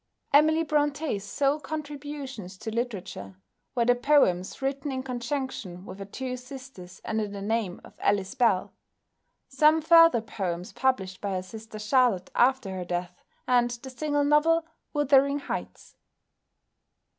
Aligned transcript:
Emily 0.33 0.65
Brontë's 0.65 1.23
sole 1.23 1.59
contributions 1.59 2.57
to 2.57 2.73
literature 2.73 3.35
were 3.75 3.85
the 3.85 3.93
poems 3.93 4.59
written 4.59 4.91
in 4.91 5.03
conjunction 5.03 5.85
with 5.85 5.99
her 5.99 6.05
two 6.05 6.37
sisters 6.37 7.01
under 7.05 7.27
the 7.27 7.39
name 7.39 7.79
of 7.83 7.93
Ellis 7.99 8.33
Bell, 8.33 8.73
some 9.47 9.79
further 9.79 10.21
poems 10.21 10.73
published 10.73 11.21
by 11.21 11.33
her 11.33 11.43
sister 11.43 11.77
Charlotte 11.77 12.31
after 12.33 12.71
her 12.71 12.85
death, 12.85 13.15
and 13.47 13.69
the 13.69 13.91
single 13.91 14.23
novel 14.23 14.65
"Wuthering 14.91 15.37
Heights." 15.37 15.95